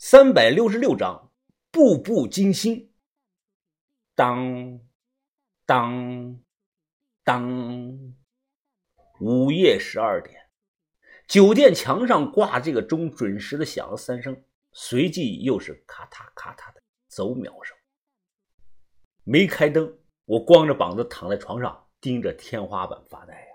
[0.00, 1.32] 三百六十六章，
[1.72, 2.94] 步步惊心。
[4.14, 4.78] 当
[5.66, 6.38] 当
[7.24, 8.14] 当，
[9.18, 10.50] 午夜十二点，
[11.26, 17.76] 酒店墙上挂这个钟准时的响了三声，随即又是咔嗒咔嗒的走秒声。
[19.24, 23.48] 没开灯，我光着膀子躺在床上，盯着天花板发呆呀。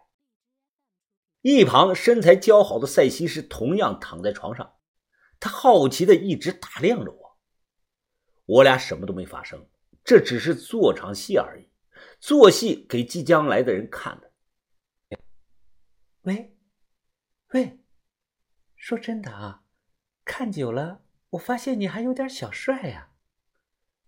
[1.40, 4.73] 一旁身材姣好的赛西是同样躺在床上。
[5.44, 7.38] 他好奇的一直打量着我，
[8.46, 9.68] 我俩什么都没发生，
[10.02, 11.70] 这只是做场戏而已，
[12.18, 14.32] 做戏给即将来的人看的。
[16.22, 16.56] 喂，
[17.50, 17.84] 喂，
[18.78, 19.66] 说真的啊，
[20.24, 23.12] 看久了，我发现你还有点小帅呀。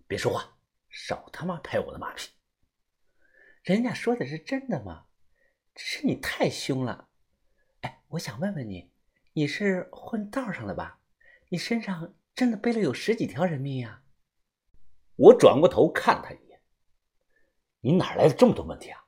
[0.07, 0.57] 别说话，
[0.87, 2.31] 少他妈拍我的马屁。
[3.61, 5.07] 人家说的是真的吗？
[5.73, 7.09] 只是你太凶了。
[7.81, 8.93] 哎，我想问问你，
[9.33, 11.01] 你是混道上的吧？
[11.49, 14.03] 你身上真的背了有十几条人命呀！
[15.15, 16.61] 我转过头看他一眼，
[17.81, 19.05] 你哪来的这么多问题啊？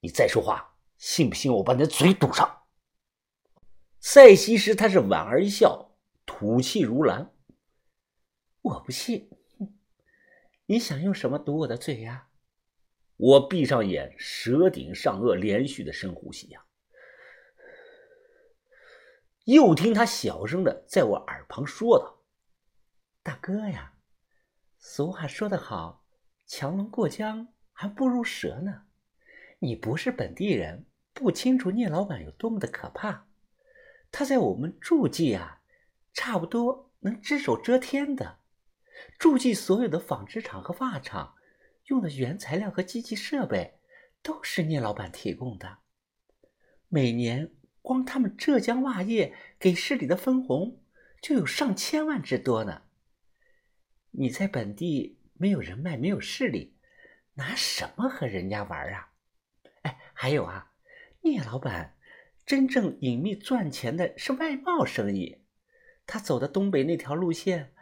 [0.00, 2.64] 你再说话，信不信我把你的嘴堵上？
[3.98, 7.32] 赛西施他是莞尔一笑，吐气如兰。
[8.62, 9.30] 我不信，
[10.66, 12.28] 你想用什么堵我的嘴呀？
[13.16, 16.64] 我闭上眼，舌顶上颚，连续的深呼吸呀。
[19.46, 22.18] 又听他小声的在我耳旁说道
[23.22, 23.92] ：“大哥呀，
[24.76, 26.04] 俗话说得好，
[26.46, 28.86] 强龙过江还不如蛇呢。
[29.60, 33.28] 你不是本地人，不清楚聂老板有多么的可怕。
[34.10, 35.62] 他在我们诸暨啊，
[36.12, 38.40] 差不多能只手遮天的。
[39.16, 41.36] 诸暨所有的纺织厂和袜厂
[41.84, 43.78] 用的原材料和机器设备，
[44.24, 45.78] 都是聂老板提供的。
[46.88, 47.52] 每年。”
[47.86, 50.82] 光他们浙江袜业给市里的分红
[51.22, 52.82] 就有上千万之多呢。
[54.10, 56.74] 你在本地没有人脉，没有势力，
[57.34, 59.10] 拿什么和人家玩啊？
[59.82, 60.72] 哎，还有啊，
[61.20, 61.96] 聂老板
[62.44, 65.44] 真正隐秘赚钱的是外贸生意，
[66.08, 67.72] 他走的东北那条路线，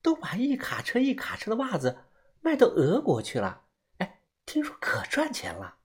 [0.00, 2.04] 都把一卡车一卡车的袜子
[2.40, 3.64] 卖到俄国去了。
[3.98, 5.76] 哎，听说可赚钱了。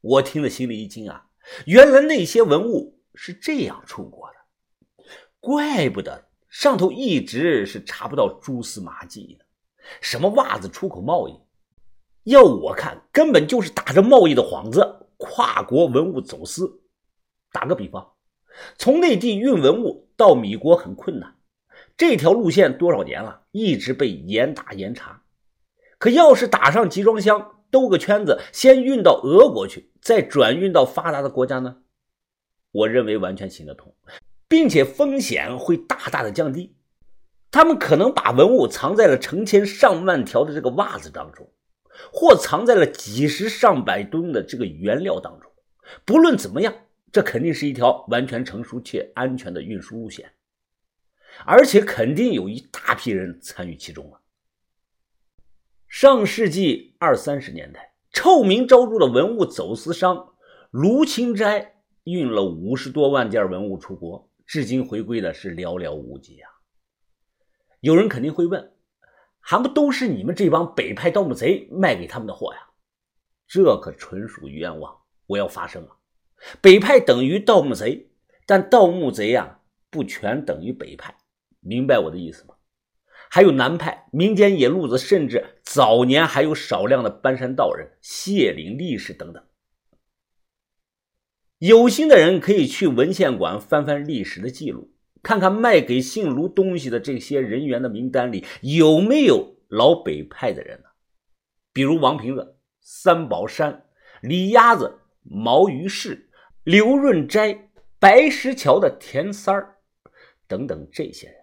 [0.00, 1.26] 我听了心里一惊啊。
[1.66, 5.04] 原来那些文物是这样出国的，
[5.40, 9.44] 怪不得上头一直是查不到蛛丝马迹呢。
[10.00, 11.40] 什么袜子出口贸易，
[12.24, 16.82] 要我看根本就是打着贸易的幌子，跨国文物走私。
[17.52, 18.12] 打个比方，
[18.76, 21.36] 从内地运文物到米国很困难，
[21.96, 25.22] 这条路线多少年了，一直被严打严查。
[25.98, 31.76] 可要是打上集装箱，兜个圈子，先运到俄国去，再转运到发达的国家呢？
[32.72, 33.94] 我认为完全行得通，
[34.48, 36.76] 并且风险会大大的降低。
[37.50, 41.50] 他们可能把文物藏在了成千上万条的这个袜子当中，
[42.12, 45.50] 或藏在了几十上百吨的这个原料当中。
[46.04, 46.72] 不论怎么样，
[47.10, 50.30] 这肯定是一条完全成熟且安全的运输路线，
[51.44, 54.20] 而且肯定有一大批人参与其中啊。
[55.90, 60.34] 上世纪二三十年代，臭名昭著的文物走私商
[60.70, 66.48] 卢清斋运了五十多万件文物出国，至今回归的是寥寥无几啊。
[67.80, 68.72] 有人肯定会问，
[69.40, 72.60] 还不都是你们这帮北派盗墓贼卖给他们的货呀？
[73.48, 74.96] 这可纯属冤枉！
[75.26, 75.96] 我要发声啊！
[76.60, 78.12] 北派等于盗墓贼，
[78.46, 79.58] 但盗墓贼呀，
[79.90, 81.12] 不全等于北派，
[81.58, 82.54] 明白我的意思吗？
[83.32, 89.42] 还有南派民间野路子，甚至早年还有少量的搬山道人、谢岭力士等等。
[91.58, 94.92] 有心的人可以去文献馆翻翻历史的记录，
[95.22, 100.88] 看看卖给姓卢东西的这些人员的名单里有没有老北派的人呢？
[101.72, 103.84] 比如王瓶子、三宝山、
[104.22, 106.30] 李鸭子、毛于氏、
[106.64, 107.70] 刘润斋、
[108.00, 109.76] 白石桥的田三儿
[110.48, 111.36] 等等这些人，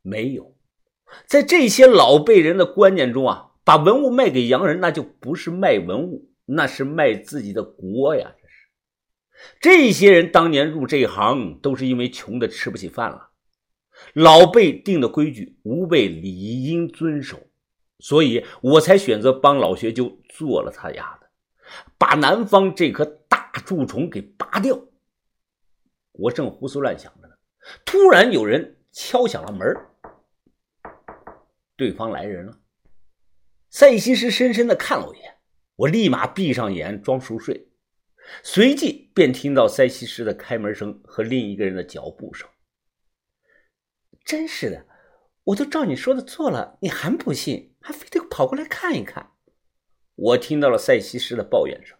[0.00, 0.55] 没有。
[1.24, 8.34] 在这些老辈人的观念中啊，把文物卖给洋人，那就不是卖文物，那是卖自己的国呀！
[8.36, 13.30] 这是，这些人当年入这行，都是因为穷的吃不起饭了。
[14.12, 17.38] 老辈定的规矩，吾辈理应遵守，
[17.98, 21.28] 所以我才选择帮老学究做了他丫的，
[21.98, 24.78] 把南方这颗大蛀虫给拔掉。
[26.12, 27.34] 我正胡思乱想着呢，
[27.84, 29.66] 突然有人敲响了门
[31.76, 32.60] 对方来人了，
[33.70, 35.36] 赛西施深深的看了我一眼，
[35.76, 37.70] 我立马闭上眼装熟睡，
[38.42, 42.48] 随即便听到赛西施的开门声和另一个人的脚步声。
[44.24, 44.86] 真是的，
[45.44, 49.32] 我都照你说的做了，你还不信，还非得跑过来看一看。
[50.14, 51.96] 我听到了赛西施的抱怨声。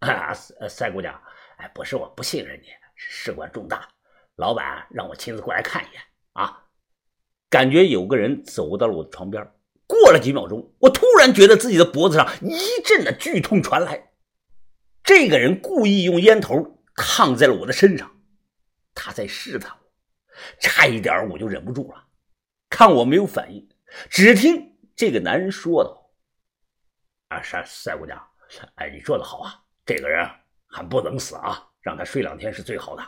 [0.00, 0.34] 啊，
[0.68, 1.14] 赛姑娘，
[1.58, 3.88] 哎，不是我不信任你，事关重大，
[4.34, 6.02] 老板让我亲自过来看一眼
[6.32, 6.68] 啊。
[7.52, 9.46] 感觉有个人走到了我的床边，
[9.86, 14.10] 过了几秒钟，我突然觉得自己的脖子上一阵的剧痛传来。
[15.04, 18.10] 这个人故意用烟头烫在了我的身上，
[18.94, 19.90] 他在试探我，
[20.60, 22.02] 差一点我就忍不住了。
[22.70, 23.68] 看我没有反应，
[24.08, 26.10] 只听这个男人说道
[27.28, 28.18] ：“啊，赛赛姑娘，
[28.76, 30.26] 哎，你做的好啊。”这个人
[30.68, 33.02] 还不能死啊，让他睡两天是最好的。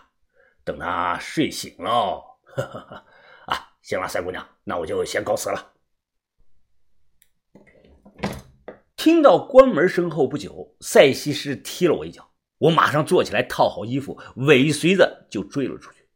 [0.64, 2.22] 等他睡醒了，
[2.56, 3.02] 啊，
[3.84, 5.74] 行了，赛姑娘，那我就先告辞了。
[8.96, 16.08] 听到关门声后不久，赛西施踢了我一脚，我马上坐起来，套好衣服，尾随着就追了出去。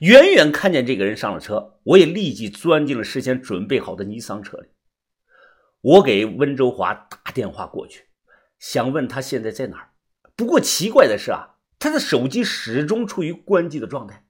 [0.00, 4.68] 远远看见这个人上了车，我也立即钻进了事先准备好的尼桑车里。
[5.82, 8.06] 我给温州华打电话过去，
[8.58, 9.90] 想问他现在在哪儿。
[10.34, 14.24] 不过奇怪的是啊，他的手机始终处于关机的状态。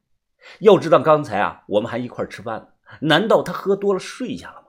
[0.59, 2.69] 要知道刚才啊，我们还一块吃饭呢。
[3.01, 4.69] 难道他喝多了睡下了吗？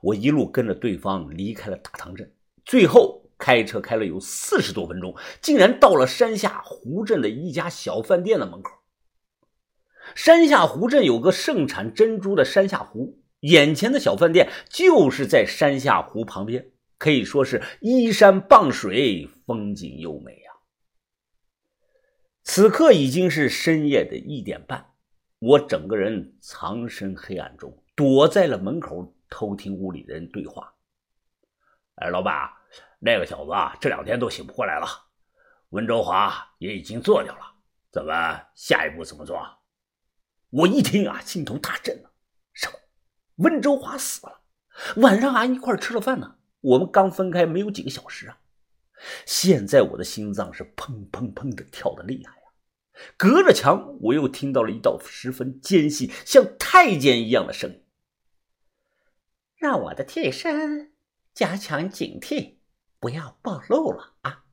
[0.00, 8.72] 我一路跟着对方离开了大塘镇，最后开车开了有四十多分钟，竟然到了山下湖镇的一家小饭店的门口。
[10.14, 16.70] 山下湖镇有个盛产珍珠的山下湖，眼前的小饭店就是在山下湖旁边。
[16.98, 20.54] 可以说是依山傍水，风景优美啊！
[22.44, 24.91] 此刻已经是深夜的一点半，
[25.44, 30.72] 我整个人藏身黑暗中，躲在了门口偷听屋里的人对话。
[31.96, 32.48] 哎，老板，
[33.00, 34.86] 那个小子啊，这两天都醒不过来了。
[35.70, 37.56] 温州华也已经做掉了，
[37.90, 38.14] 咱们
[38.54, 39.44] 下一步怎么做？
[40.50, 42.12] 我一听啊，心头大震了。
[42.52, 42.78] 什么？
[43.38, 44.42] 温州华死了？
[44.98, 46.36] 晚上俺一块吃了饭呢。
[46.60, 48.38] 我们刚分开没有几个小时啊，
[49.26, 52.32] 现在我的心脏是砰砰砰的跳的厉害！
[53.16, 57.84] 隔着墙，我又听到了一道十分尖细、像太监一样的声音
[59.56, 60.92] ：“让我的替身
[61.32, 62.56] 加强警惕，
[63.00, 64.44] 不要暴露了啊！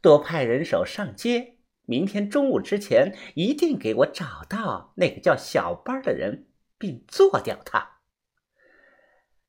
[0.00, 7.98] 多派人手上街，明天中午之前一定给我找到那个叫小班的人，并做掉他。”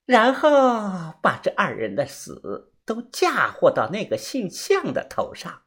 [0.05, 5.61] 然后把这二人的死都嫁祸到那个姓向的头上。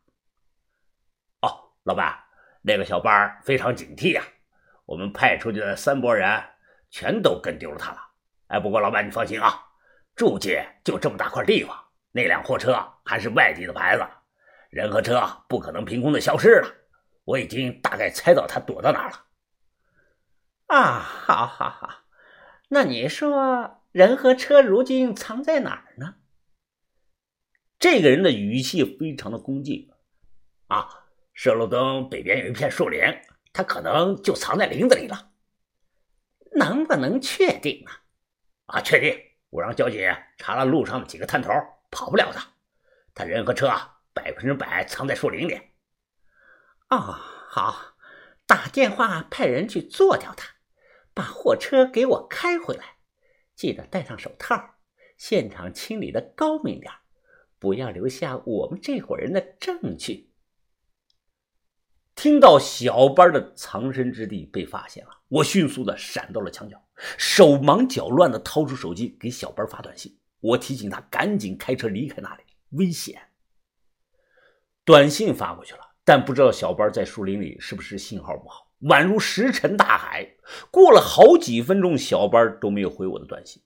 [1.40, 2.23] 哦，老板，
[2.66, 4.24] 那个小班非常警惕呀，
[4.86, 6.42] 我们派出去的三拨人
[6.90, 7.98] 全都跟丢了他了。
[8.46, 9.62] 哎，不过老板你放心啊，
[10.16, 11.76] 住界就这么大块地方，
[12.12, 14.02] 那辆货车还是外地的牌子，
[14.70, 16.68] 人和车不可能凭空的消失了。
[17.24, 19.26] 我已经大概猜到他躲到哪了。
[20.68, 21.90] 啊，好，好，好，
[22.68, 23.82] 那你说？
[23.92, 26.16] 人和车如今藏在哪儿呢？
[27.78, 29.88] 这个人的语气非常的恭敬
[30.66, 31.03] 啊！
[31.34, 33.02] 射路灯北边有一片树林，
[33.52, 35.32] 他可能就藏在林子里了。
[36.56, 38.00] 能不能确定啊？
[38.66, 39.20] 啊，确定！
[39.50, 40.00] 我让交警
[40.38, 41.50] 查了路上的几个探头，
[41.90, 42.40] 跑不了的。
[43.14, 43.68] 他人和车
[44.12, 45.60] 百分之百藏在树林里。
[46.90, 46.98] 哦，
[47.48, 47.96] 好，
[48.46, 50.54] 打电话派人去做掉他，
[51.12, 52.96] 把货车给我开回来。
[53.54, 54.76] 记得戴上手套，
[55.16, 56.92] 现场清理的高明点
[57.58, 60.33] 不要留下我们这伙人的证据。
[62.24, 66.82] 听到小班的藏身之地被发现了，我迅速的闪到了墙角，
[67.18, 70.16] 手忙脚乱的掏出手机给小班发短信。
[70.40, 72.42] 我提醒他赶紧开车离开那里，
[72.78, 73.20] 危险。
[74.86, 78.70] 短信发过去了，但不知道小班在树林里是不是信号不好。
[78.84, 80.26] 宛如石沉大海。
[80.70, 83.62] 过了好几分钟，小班都没有回我的短信。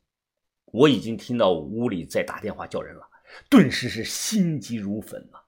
[0.64, 3.08] 我已经听到屋里在打电话叫人了，
[3.48, 5.46] 顿时是心急如焚啊！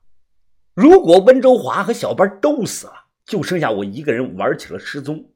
[0.81, 5.31] 如果温州华和小班都死了，就剩下我一个人玩起了失踪，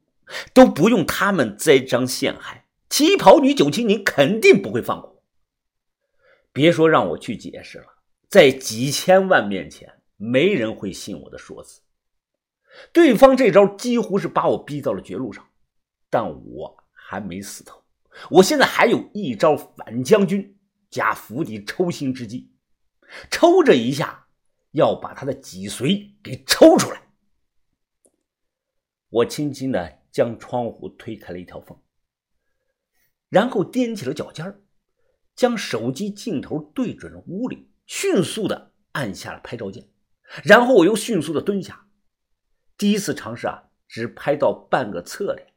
[0.55, 5.21] 都不用他们栽赃陷害，旗袍女九青宁肯定不会放过。
[6.51, 7.85] 别说让我去解释了，
[8.27, 9.87] 在几千万面前，
[10.17, 11.81] 没人会信我的说辞。
[12.91, 15.45] 对方这招几乎是把我逼到了绝路上，
[16.09, 17.83] 但我还没死透。
[18.31, 20.57] 我现在还有一招反将军
[20.89, 22.49] 加釜底抽薪之计，
[23.29, 24.24] 抽这一下
[24.75, 27.01] 要把他的脊髓给抽出来。
[29.09, 31.79] 我轻轻的将窗户推开了一条缝，
[33.29, 34.61] 然后踮起了脚尖
[35.33, 39.89] 将手机镜头对准了屋里，迅速的按下了拍照键，
[40.43, 41.87] 然后我又迅速的蹲下。
[42.77, 45.53] 第一次尝试啊，只拍到半个侧脸，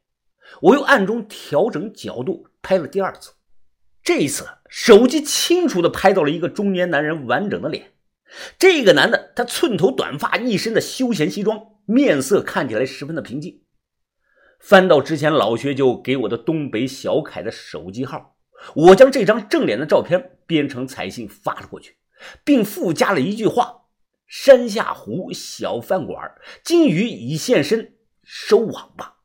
[0.61, 3.33] 我又暗中调整角度拍了第二次。
[4.01, 7.98] 这一次，手机清楚的拍到了一个中年男人完整的脸。
[8.57, 13.63] 这个男的，他寸头短发，一身的休闲西装，面色看起来十分的平静。
[14.59, 18.35] 翻到之前老薛就给我的东北小凯的手机号，
[18.75, 21.95] 我将这张正脸的照片编成彩信发了过去，
[22.43, 23.83] 并附加了一句话
[24.27, 26.33] ：“山下湖小饭馆，
[26.63, 27.93] 金鱼已现身，
[28.23, 29.18] 收网吧。”